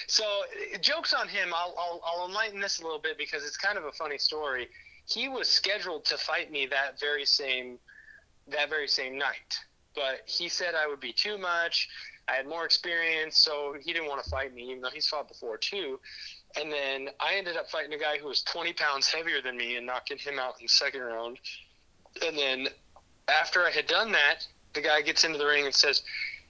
[0.07, 1.53] So uh, jokes on him.
[1.55, 4.67] I'll, I'll, I'll enlighten this a little bit because it's kind of a funny story.
[5.05, 7.79] He was scheduled to fight me that very same
[8.49, 9.59] that very same night,
[9.93, 11.89] but he said I would be too much.
[12.29, 15.27] I had more experience, so he didn't want to fight me, even though he's fought
[15.27, 15.99] before too.
[16.59, 19.75] And then I ended up fighting a guy who was 20 pounds heavier than me
[19.75, 21.39] and knocking him out in the second round.
[22.25, 22.67] And then
[23.27, 26.03] after I had done that, the guy gets into the ring and says,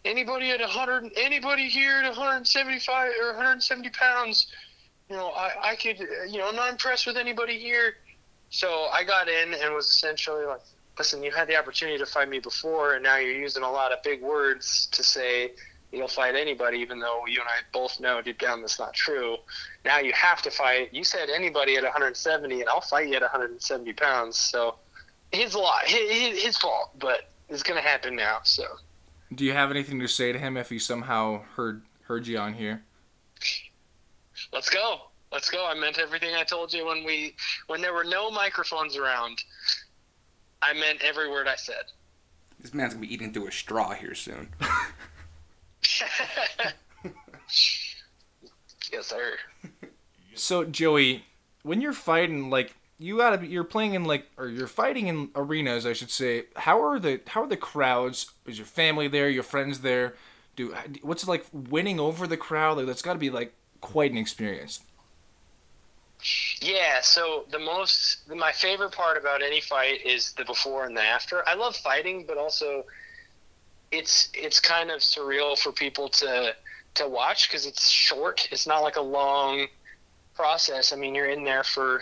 [0.07, 4.47] anybody at 100 anybody here at 175 or 170 pounds
[5.09, 7.95] you know i i could you know i'm not impressed with anybody here.
[8.49, 10.61] So i got in and was essentially like
[10.97, 13.91] listen you had the opportunity to fight me before and now you're using a lot
[13.91, 15.51] of big words to say
[15.91, 19.37] you'll fight anybody even though you and i both know deep down that's not true.
[19.85, 20.93] Now you have to fight.
[20.93, 24.37] You said anybody at 170 and i'll fight you at 170 pounds.
[24.37, 24.75] So
[25.31, 28.63] his lot his, his fault but it's gonna happen now so
[29.33, 32.53] Do you have anything to say to him if he somehow heard heard you on
[32.53, 32.83] here?
[34.53, 35.01] Let's go.
[35.31, 35.67] Let's go.
[35.67, 37.35] I meant everything I told you when we
[37.67, 39.43] when there were no microphones around.
[40.61, 41.83] I meant every word I said.
[42.59, 44.49] This man's gonna be eating through a straw here soon.
[48.91, 49.33] yes, sir.
[50.33, 51.25] So Joey,
[51.63, 55.29] when you're fighting, like you gotta be, you're playing in like or you're fighting in
[55.35, 56.45] arenas, I should say.
[56.55, 58.31] How are the how are the crowds?
[58.45, 59.29] Is your family there?
[59.29, 60.15] Your friends there?
[60.55, 62.77] Do what's it like winning over the crowd?
[62.77, 64.81] Like that's got to be like quite an experience.
[66.59, 71.03] Yeah, so the most my favorite part about any fight is the before and the
[71.03, 71.47] after.
[71.47, 72.85] I love fighting, but also
[73.91, 76.55] it's it's kind of surreal for people to
[76.95, 78.47] to watch because it's short.
[78.51, 79.67] It's not like a long
[80.33, 80.91] process.
[80.91, 82.01] I mean, you're in there for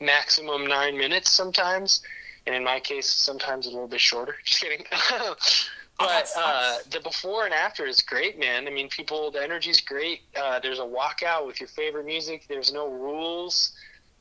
[0.00, 2.02] maximum nine minutes sometimes,
[2.46, 4.36] and in my case, sometimes a little bit shorter.
[4.44, 4.86] Just kidding.
[5.98, 8.66] but uh, the before and after is great, man.
[8.66, 10.22] I mean, people, the energy's great.
[10.36, 12.46] Uh, there's a walkout with your favorite music.
[12.48, 13.72] There's no rules.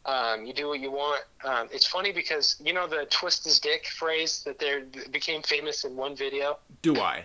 [0.05, 1.23] Um, you do what you want.
[1.45, 5.85] Um, it's funny because you know the "twist his dick" phrase that they became famous
[5.85, 6.57] in one video.
[6.81, 7.23] Do I?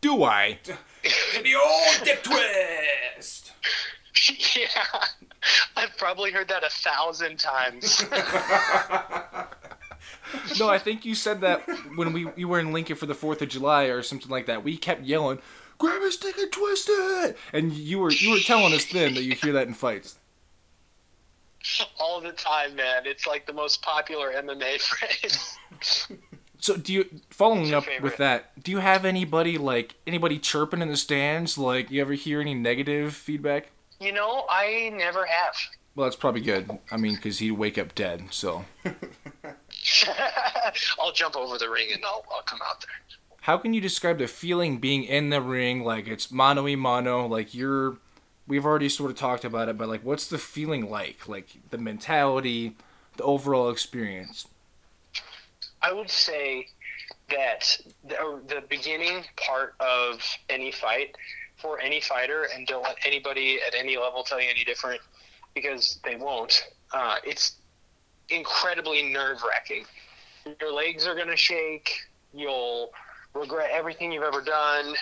[0.00, 0.58] Do I?
[1.42, 3.52] the old dick twist.
[4.56, 4.68] yeah,
[5.76, 8.04] I've probably heard that a thousand times.
[10.58, 11.62] No, I think you said that
[11.96, 14.64] when we you were in Lincoln for the Fourth of July or something like that.
[14.64, 15.38] We kept yelling,
[15.78, 19.22] "Grab his dick and twist it!" And you were you were telling us then that
[19.22, 20.18] you hear that in fights.
[21.98, 23.02] all the time, man.
[23.06, 25.56] It's like the most popular MMA phrase.
[26.58, 28.60] So do you following your up with that?
[28.62, 31.56] Do you have anybody like anybody chirping in the stands?
[31.58, 33.68] Like you ever hear any negative feedback?
[34.00, 35.54] You know, I never have.
[35.94, 36.68] Well, that's probably good.
[36.90, 38.24] I mean, because he'd wake up dead.
[38.30, 38.64] So
[41.00, 42.88] I'll jump over the ring and I'll, I'll come out there.
[43.42, 45.84] how can you describe the feeling being in the ring?
[45.84, 47.26] Like it's mano y mano.
[47.26, 47.98] Like you're.
[48.46, 51.26] We've already sort of talked about it, but like, what's the feeling like?
[51.28, 52.76] Like the mentality,
[53.16, 54.46] the overall experience.
[55.80, 56.66] I would say
[57.30, 61.16] that the, the beginning part of any fight
[61.56, 65.00] for any fighter, and don't let anybody at any level tell you any different
[65.54, 66.66] because they won't.
[66.92, 67.56] Uh, it's
[68.28, 69.84] incredibly nerve wracking.
[70.60, 71.90] Your legs are going to shake.
[72.32, 72.90] You'll
[73.34, 74.94] regret everything you've ever done.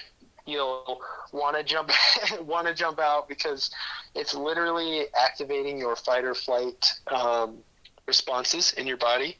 [0.46, 1.00] You'll
[1.32, 1.90] want to jump,
[2.40, 3.70] want to jump out because
[4.14, 7.58] it's literally activating your fight or flight um,
[8.06, 9.36] responses in your body.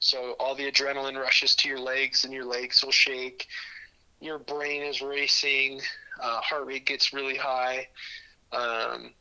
[0.00, 3.46] So all the adrenaline rushes to your legs, and your legs will shake.
[4.20, 5.80] Your brain is racing.
[6.22, 7.88] Uh, heart rate gets really high,
[8.52, 9.12] um,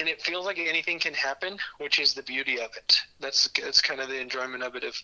[0.00, 2.98] and it feels like anything can happen, which is the beauty of it.
[3.20, 4.96] That's that's kind of the enjoyment of it of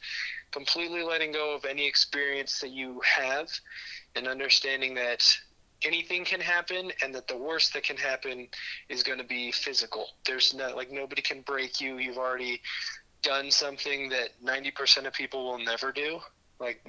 [0.52, 3.48] completely letting go of any experience that you have,
[4.16, 5.22] and understanding that
[5.84, 8.48] anything can happen, and that the worst that can happen
[8.88, 10.06] is going to be physical.
[10.26, 11.98] There's no like nobody can break you.
[11.98, 12.62] You've already
[13.22, 16.20] done something that 90% of people will never do.
[16.58, 16.80] Like,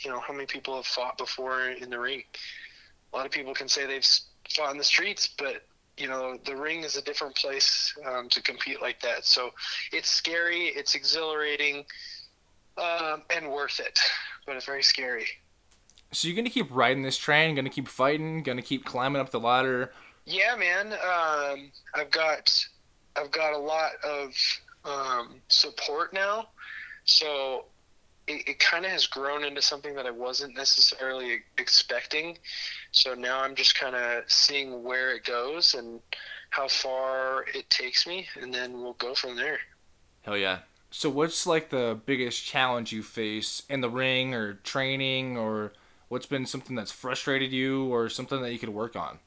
[0.00, 2.22] you know, how many people have fought before in the ring?
[3.12, 4.06] A lot of people can say they've
[4.54, 5.62] fought in the streets, but
[5.96, 9.26] you know, the ring is a different place um, to compete like that.
[9.26, 9.50] So
[9.92, 11.84] it's scary, it's exhilarating,
[12.78, 13.98] um, and worth it,
[14.46, 15.26] but it's very scary.
[16.12, 19.40] So you're gonna keep riding this train, gonna keep fighting, gonna keep climbing up the
[19.40, 19.92] ladder.
[20.24, 20.92] Yeah, man.
[20.92, 22.66] Um, I've got
[23.16, 24.34] I've got a lot of
[24.84, 26.48] um, support now,
[27.04, 27.66] so
[28.30, 32.38] it, it kind of has grown into something that I wasn't necessarily expecting.
[32.92, 36.00] So now I'm just kind of seeing where it goes and
[36.50, 39.58] how far it takes me, and then we'll go from there.
[40.22, 40.60] Hell yeah.
[40.90, 45.72] So what's like the biggest challenge you face in the ring or training or
[46.08, 49.18] what's been something that's frustrated you or something that you could work on?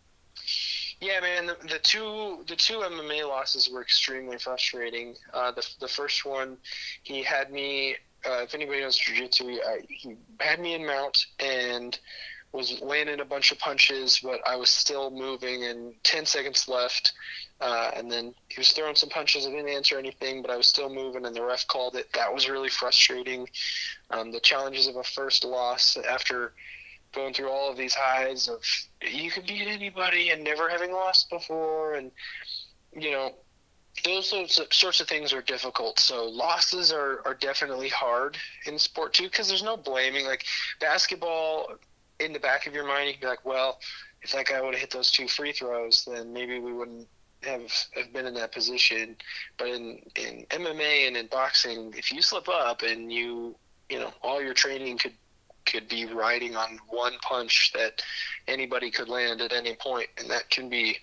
[0.99, 1.47] Yeah, man.
[1.47, 5.15] The, the two the two MMA losses were extremely frustrating.
[5.33, 6.57] Uh, the the first one,
[7.03, 7.95] he had me.
[8.25, 9.59] Uh, if anybody knows jiu-jitsu,
[9.89, 11.99] he had me in mount and
[12.53, 17.13] was landing a bunch of punches, but I was still moving, and 10 seconds left.
[17.59, 19.47] Uh, and then he was throwing some punches.
[19.47, 22.11] I didn't answer anything, but I was still moving, and the ref called it.
[22.13, 23.49] That was really frustrating.
[24.11, 26.53] Um, the challenges of a first loss after
[27.13, 28.61] going through all of these highs of
[29.01, 32.11] you can beat anybody and never having lost before, and
[32.91, 33.33] you know
[34.03, 35.99] those sorts of, sorts of things are difficult.
[35.99, 40.25] So losses are, are definitely hard in sport too because there's no blaming.
[40.25, 40.45] Like
[40.79, 41.73] basketball,
[42.19, 43.79] in the back of your mind, you can be like, well,
[44.21, 47.07] if that guy would have hit those two free throws, then maybe we wouldn't
[47.43, 49.15] have, have been in that position.
[49.57, 53.55] But in, in MMA and in boxing, if you slip up and you,
[53.89, 55.13] you know, all your training could
[55.65, 58.01] could be riding on one punch that
[58.49, 60.97] anybody could land at any point, and that can be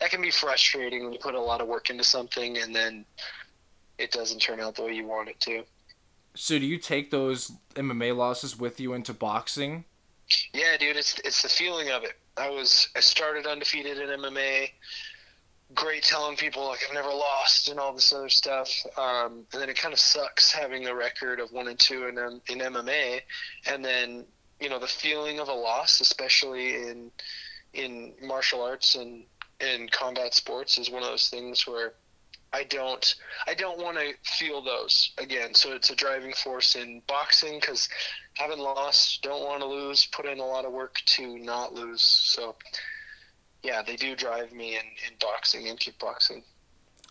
[0.00, 3.04] that can be frustrating when you put a lot of work into something and then
[3.98, 5.64] it doesn't turn out the way you want it to.
[6.34, 9.84] So do you take those MMA losses with you into boxing?
[10.52, 12.12] Yeah, dude, it's it's the feeling of it.
[12.36, 14.70] I was I started undefeated in MMA.
[15.74, 18.70] Great telling people like I've never lost and all this other stuff.
[18.98, 22.18] Um, and then it kind of sucks having a record of one and two in
[22.48, 23.20] in MMA,
[23.66, 24.24] and then
[24.60, 27.10] you know the feeling of a loss, especially in
[27.72, 29.24] in martial arts and
[29.60, 31.94] in combat sports, is one of those things where
[32.52, 33.14] I don't
[33.46, 35.54] I don't want to feel those again.
[35.54, 37.88] So it's a driving force in boxing because
[38.34, 42.02] haven't lost, don't want to lose, put in a lot of work to not lose.
[42.02, 42.56] So
[43.62, 46.42] yeah, they do drive me in, in boxing and kickboxing.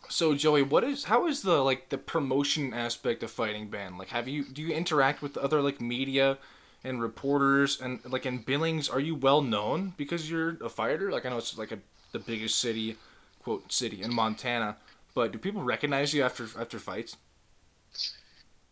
[0.08, 3.97] So Joey, what is how is the like the promotion aspect of fighting band?
[3.97, 6.38] Like have you do you interact with other like media
[6.84, 11.12] and reporters and like in Billings are you well known because you're a fighter?
[11.12, 11.79] Like I know it's like a
[12.15, 12.95] the biggest city
[13.43, 14.78] quote city in Montana,
[15.13, 17.17] but do people recognize you after after fights?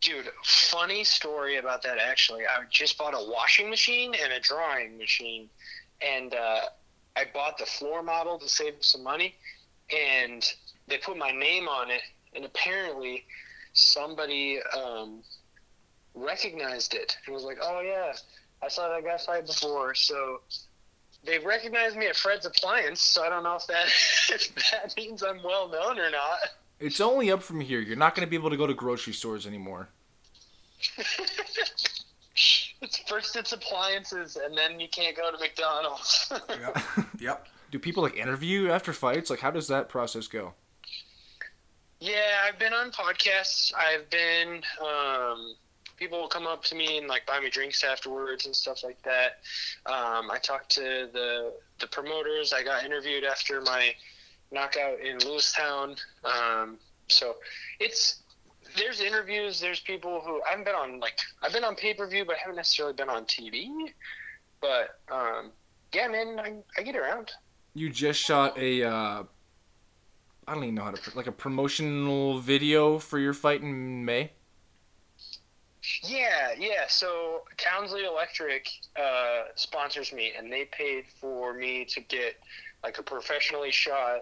[0.00, 2.42] Dude, funny story about that actually.
[2.46, 5.48] I just bought a washing machine and a drawing machine,
[6.00, 6.60] and uh,
[7.16, 9.34] I bought the floor model to save some money,
[9.94, 10.42] and
[10.88, 12.02] they put my name on it,
[12.34, 13.24] and apparently
[13.74, 15.22] somebody um,
[16.14, 18.14] recognized it and was like, "Oh yeah,
[18.62, 20.40] I saw that guy fight before." So
[21.24, 23.00] they recognized me at Fred's Appliance.
[23.00, 23.86] So I don't know if that
[24.30, 26.38] if that means I'm well known or not.
[26.80, 27.80] It's only up from here.
[27.80, 29.88] You're not going to be able to go to grocery stores anymore.
[32.80, 36.32] it's first it's appliances, and then you can't go to McDonald's.
[36.50, 36.78] yep.
[37.20, 37.46] Yep.
[37.70, 39.30] Do people like interview after fights?
[39.30, 40.54] Like, how does that process go?
[42.00, 43.72] Yeah, I've been on podcasts.
[43.74, 44.62] I've been.
[44.80, 45.54] Um,
[45.96, 49.00] people will come up to me and like buy me drinks afterwards and stuff like
[49.02, 49.38] that.
[49.86, 52.52] Um, I talked to the the promoters.
[52.52, 53.94] I got interviewed after my
[54.52, 55.98] knockout in Lewistown.
[56.24, 56.78] Um,
[57.08, 57.36] so
[57.80, 58.22] it's
[58.76, 59.60] there's interviews.
[59.60, 62.36] There's people who I haven't been on like I've been on pay per view, but
[62.36, 63.68] I haven't necessarily been on TV.
[64.60, 65.50] But um,
[65.92, 67.32] yeah, man, I, I get around.
[67.74, 69.22] You just shot a uh,
[70.46, 74.32] I don't even know how to like a promotional video for your fight in May.
[76.02, 76.86] Yeah, yeah.
[76.88, 82.36] So Townsley Electric uh, sponsors me, and they paid for me to get
[82.82, 84.20] like a professionally shot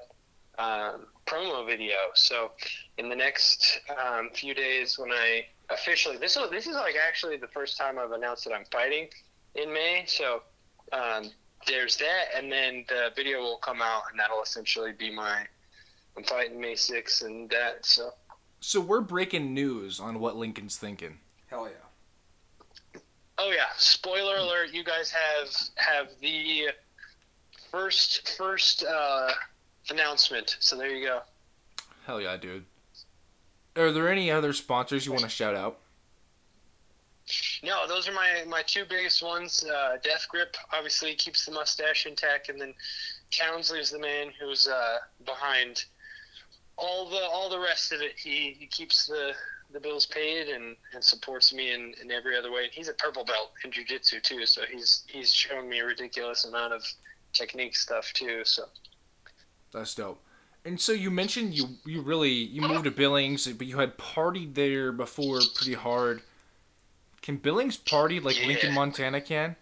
[0.58, 1.96] um, promo video.
[2.14, 2.52] So
[2.98, 7.36] in the next um, few days, when I officially this is this is like actually
[7.36, 9.08] the first time I've announced that I'm fighting
[9.54, 10.04] in May.
[10.06, 10.42] So
[10.92, 11.30] um,
[11.66, 15.46] there's that, and then the video will come out, and that'll essentially be my
[16.16, 17.84] I'm fighting May 6th and that.
[17.86, 18.10] So.
[18.60, 21.18] So we're breaking news on what Lincoln's thinking.
[21.48, 23.00] Hell yeah.
[23.38, 23.71] Oh yeah!
[23.82, 24.72] Spoiler alert!
[24.72, 26.68] You guys have have the
[27.70, 29.30] first first uh,
[29.90, 30.56] announcement.
[30.60, 31.20] So there you go.
[32.06, 32.64] Hell yeah, dude.
[33.76, 35.78] Are there any other sponsors you want to shout out?
[37.64, 39.64] No, those are my my two biggest ones.
[39.64, 42.74] Uh, Death Grip obviously keeps the mustache intact, and then
[43.32, 45.84] Townsley is the man who's uh, behind
[46.76, 48.12] all the all the rest of it.
[48.16, 49.32] He, he keeps the
[49.72, 52.68] the bills paid and, and supports me in, in every other way.
[52.72, 56.72] He's a purple belt in jiu-jitsu too, so he's he's showing me a ridiculous amount
[56.72, 56.84] of
[57.32, 58.42] technique stuff too.
[58.44, 58.64] So
[59.72, 60.20] That's dope.
[60.64, 64.54] And so you mentioned you you really you moved to Billings, but you had partied
[64.54, 66.22] there before pretty hard.
[67.22, 68.46] Can Billings party like Yeah.
[68.48, 69.56] Lincoln, Montana can?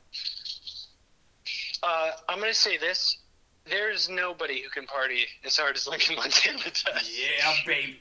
[1.83, 3.19] uh, I'm gonna say this:
[3.65, 7.11] there's nobody who can party as hard as Lincoln Montana does.
[7.19, 8.01] Yeah, baby.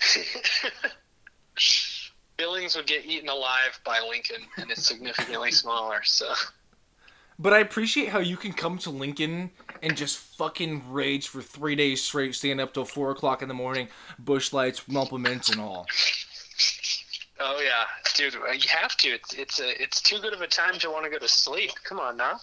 [2.36, 6.02] Billings would get eaten alive by Lincoln, and it's significantly smaller.
[6.04, 6.32] So
[7.38, 9.50] But I appreciate how you can come to Lincoln
[9.82, 13.54] and just fucking rage for three days straight, staying up till four o'clock in the
[13.54, 13.88] morning,
[14.18, 15.86] Busch lights, Rumple Minzes, and all.
[17.38, 17.84] Oh yeah,
[18.14, 19.08] dude, uh, you have to.
[19.08, 21.70] It's it's a it's too good of a time to want to go to sleep.
[21.84, 22.40] Come on now.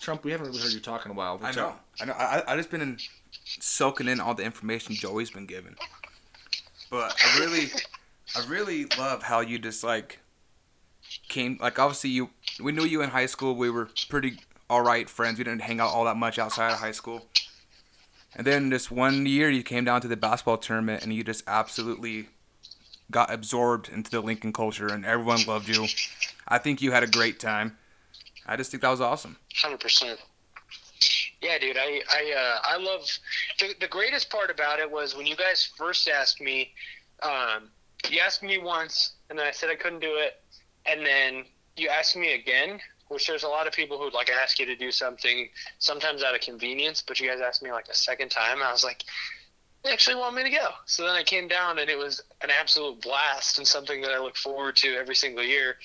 [0.00, 1.38] Trump, we haven't really heard you talk in a while.
[1.40, 1.68] I What's know.
[1.68, 1.84] up?
[2.00, 2.12] I know.
[2.14, 2.98] I, I just been in,
[3.60, 5.76] soaking in all the information Joey's been given.
[6.92, 7.70] But I really,
[8.36, 10.18] I really love how you just like
[11.26, 11.56] came.
[11.58, 12.28] Like obviously you,
[12.62, 13.56] we knew you in high school.
[13.56, 15.38] We were pretty all right friends.
[15.38, 17.26] We didn't hang out all that much outside of high school.
[18.36, 21.44] And then this one year you came down to the basketball tournament and you just
[21.46, 22.28] absolutely
[23.10, 25.86] got absorbed into the Lincoln culture and everyone loved you.
[26.46, 27.78] I think you had a great time.
[28.44, 29.38] I just think that was awesome.
[29.62, 30.20] Hundred percent.
[31.42, 31.76] Yeah, dude.
[31.76, 33.04] I I uh, I love
[33.58, 36.72] the the greatest part about it was when you guys first asked me.
[37.20, 37.68] Um,
[38.08, 40.40] you asked me once, and then I said I couldn't do it,
[40.86, 41.44] and then
[41.76, 42.80] you asked me again.
[43.08, 46.34] Which there's a lot of people who'd like ask you to do something sometimes out
[46.34, 49.04] of convenience, but you guys asked me like a second time, I was like,
[49.84, 52.50] "You actually want me to go?" So then I came down, and it was an
[52.50, 55.76] absolute blast and something that I look forward to every single year.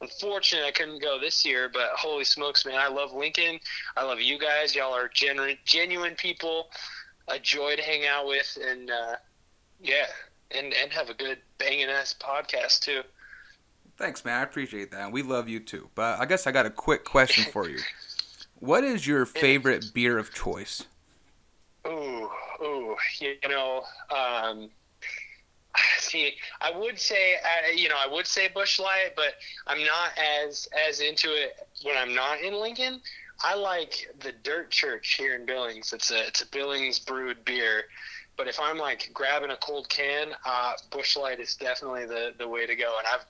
[0.00, 2.78] Unfortunately, I couldn't go this year, but holy smokes, man!
[2.78, 3.58] I love Lincoln.
[3.96, 4.74] I love you guys.
[4.74, 6.68] Y'all are genuine, genuine people.
[7.28, 9.16] A joy to hang out with, and uh,
[9.80, 10.06] yeah,
[10.50, 13.02] and and have a good banging ass podcast too.
[13.96, 14.40] Thanks, man.
[14.40, 15.10] I appreciate that.
[15.10, 15.88] We love you too.
[15.94, 17.78] But I guess I got a quick question for you.
[18.58, 20.86] What is your favorite beer of choice?
[21.86, 22.30] Ooh,
[23.20, 23.82] you know,
[24.14, 24.70] um,
[25.98, 29.34] see, I would say, uh, you know, I would say Busch Light, but
[29.66, 33.00] I'm not as as into it when I'm not in Lincoln.
[33.42, 35.92] I like the Dirt Church here in Billings.
[35.92, 37.84] It's a it's a Billings brewed beer.
[38.36, 42.48] But if I'm like grabbing a cold can, uh, Busch Light is definitely the the
[42.48, 42.94] way to go.
[42.98, 43.26] And I've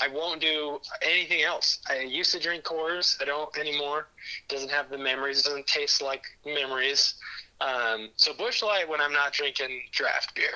[0.00, 1.78] I won't do anything else.
[1.88, 3.20] I used to drink Coors.
[3.20, 4.08] I don't anymore.
[4.48, 5.42] doesn't have the memories.
[5.42, 7.14] Doesn't taste like memories.
[7.62, 10.50] Um, so Busch Light when I'm not drinking draft beer.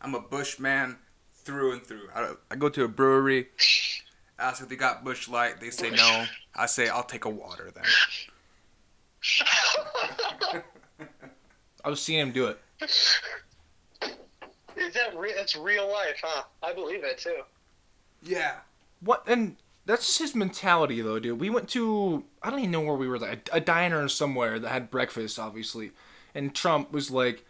[0.00, 0.96] I'm a Busch man
[1.34, 2.08] through and through.
[2.14, 3.48] I, I go to a brewery,
[4.38, 5.60] ask if they got Busch Light.
[5.60, 6.24] They say no.
[6.54, 7.84] I say I'll take a water then.
[11.84, 12.58] I was seeing him do it.
[14.76, 16.44] Is that re- that's real life, huh?
[16.62, 17.42] I believe it too.
[18.22, 18.56] Yeah.
[19.00, 21.38] What and that's just his mentality though, dude.
[21.38, 24.58] We went to I don't even know where we were like a, a diner somewhere
[24.58, 25.92] that had breakfast, obviously.
[26.34, 27.44] And Trump was like,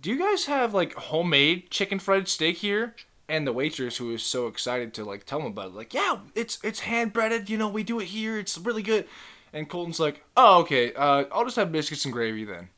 [0.00, 2.94] Do you guys have like homemade chicken fried steak here?
[3.28, 6.18] And the waitress who was so excited to like tell him about it, like, yeah,
[6.34, 9.06] it's it's hand breaded, you know, we do it here, it's really good.
[9.52, 12.68] And Colton's like, Oh, okay, uh, I'll just have biscuits and gravy then.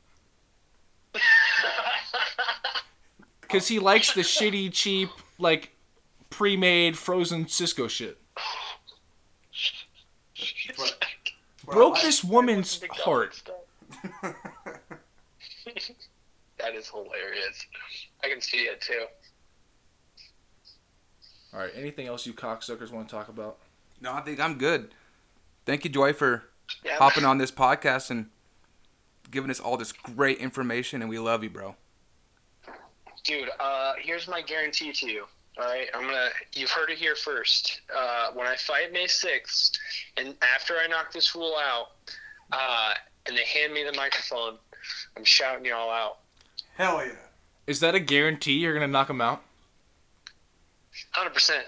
[3.49, 5.09] Cause he likes the shitty, cheap,
[5.39, 5.71] like
[6.29, 8.17] pre-made frozen Sysco shit.
[11.65, 13.41] Broke this woman's heart.
[16.65, 17.65] that is hilarious.
[18.23, 19.05] I can see it too.
[21.53, 21.71] All right.
[21.75, 23.57] Anything else you cocksuckers want to talk about?
[24.01, 24.89] No, I think I'm good.
[25.65, 26.43] Thank you, Joy, for
[26.83, 26.97] Yeah.
[26.97, 28.29] hopping on this podcast and
[29.31, 31.01] giving us all this great information.
[31.01, 31.75] And we love you, bro.
[33.23, 35.27] Dude, uh, here's my guarantee to you.
[35.57, 36.29] All right, I'm gonna.
[36.53, 37.79] You've heard it here first.
[37.95, 39.77] Uh, when I fight May 6th,
[40.17, 41.91] and after I knock this fool out,
[42.51, 42.93] uh,
[43.25, 44.57] and they hand me the microphone,
[45.15, 46.19] I'm shouting y'all out.
[46.75, 47.13] Hell yeah.
[47.67, 49.41] Is that a guarantee you're gonna knock him out?
[51.11, 51.65] Hundred percent.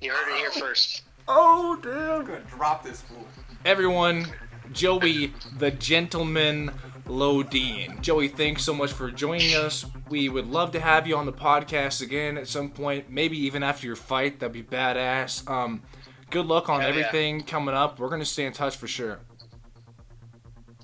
[0.00, 1.02] You heard it here first.
[1.26, 2.20] Oh damn!
[2.20, 3.26] I'm gonna drop this fool.
[3.64, 4.26] Everyone,
[4.72, 6.70] Joey, the gentleman
[7.06, 8.00] Lodine.
[8.02, 9.86] Joey, thanks so much for joining us.
[10.08, 13.62] We would love to have you on the podcast again at some point, maybe even
[13.62, 14.40] after your fight.
[14.40, 15.48] That'd be badass.
[15.50, 15.82] Um,
[16.30, 17.00] good luck on Hell yeah.
[17.00, 17.98] everything coming up.
[17.98, 19.20] We're gonna stay in touch for sure.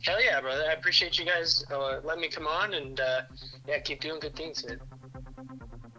[0.04, 0.64] Hell yeah, brother!
[0.68, 3.22] I appreciate you guys uh, letting me come on, and uh,
[3.66, 4.78] yeah, keep doing good things, man.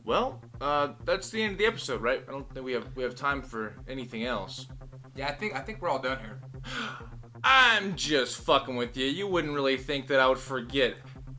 [0.03, 2.23] Well, uh, that's the end of the episode, right?
[2.27, 4.67] I don't think we have we have time for anything else.
[5.15, 6.39] Yeah, I think I think we're all done here.
[7.43, 9.07] I'm just fucking with you.
[9.07, 10.97] You wouldn't really think that I would forget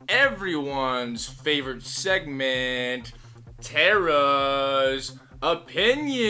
[0.09, 3.13] everyone's favorite segment,
[3.61, 6.27] Tara's opinions.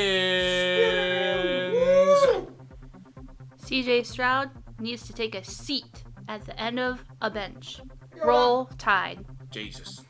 [3.63, 7.79] CJ Stroud needs to take a seat at the end of a bench.
[8.23, 9.25] Roll Tide.
[9.49, 10.03] Jesus.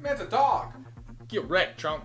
[0.00, 0.72] Man's a dog.
[1.28, 2.04] Get wrecked, Trump.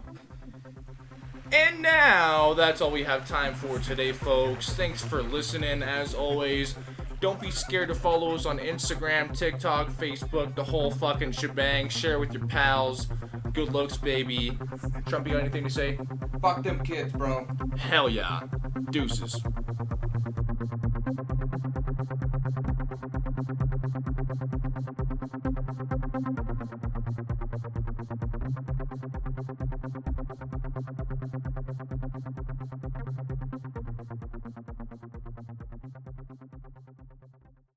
[1.52, 4.70] And now, that's all we have time for today, folks.
[4.70, 6.76] Thanks for listening, as always.
[7.22, 11.90] Don't be scared to follow us on Instagram, TikTok, Facebook, the whole fucking shebang.
[11.90, 13.08] Share with your pals.
[13.52, 14.58] Good looks, baby.
[15.08, 15.98] Trump, you got anything to say?
[16.42, 17.46] Fuck them kids, bro.
[17.78, 18.42] Hell yeah.
[18.92, 19.42] Deuces.